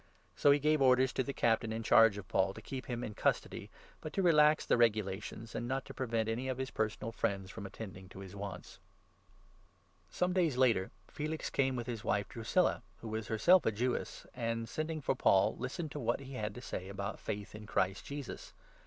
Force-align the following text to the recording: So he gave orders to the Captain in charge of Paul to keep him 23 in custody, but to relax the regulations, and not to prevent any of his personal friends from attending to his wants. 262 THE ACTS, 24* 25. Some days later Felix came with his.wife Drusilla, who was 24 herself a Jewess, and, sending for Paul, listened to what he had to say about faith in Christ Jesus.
So 0.35 0.49
he 0.49 0.57
gave 0.57 0.81
orders 0.81 1.13
to 1.13 1.21
the 1.21 1.31
Captain 1.31 1.71
in 1.71 1.83
charge 1.83 2.17
of 2.17 2.27
Paul 2.27 2.55
to 2.55 2.59
keep 2.63 2.87
him 2.87 3.01
23 3.01 3.07
in 3.09 3.13
custody, 3.13 3.69
but 4.01 4.11
to 4.13 4.23
relax 4.23 4.65
the 4.65 4.75
regulations, 4.75 5.53
and 5.53 5.67
not 5.67 5.85
to 5.85 5.93
prevent 5.93 6.27
any 6.27 6.47
of 6.47 6.57
his 6.57 6.71
personal 6.71 7.11
friends 7.11 7.51
from 7.51 7.67
attending 7.67 8.09
to 8.09 8.19
his 8.21 8.35
wants. 8.35 8.79
262 10.11 10.17
THE 10.17 10.17
ACTS, 10.17 10.17
24* 10.17 10.17
25. 10.17 10.17
Some 10.17 10.33
days 10.33 10.57
later 10.57 10.91
Felix 11.37 11.49
came 11.51 11.75
with 11.75 11.85
his.wife 11.85 12.27
Drusilla, 12.29 12.81
who 13.01 13.09
was 13.09 13.27
24 13.27 13.33
herself 13.35 13.65
a 13.67 13.71
Jewess, 13.71 14.25
and, 14.33 14.67
sending 14.67 15.01
for 15.01 15.13
Paul, 15.13 15.55
listened 15.59 15.91
to 15.91 15.99
what 15.99 16.21
he 16.21 16.33
had 16.33 16.55
to 16.55 16.61
say 16.61 16.89
about 16.89 17.19
faith 17.19 17.53
in 17.53 17.67
Christ 17.67 18.03
Jesus. 18.03 18.53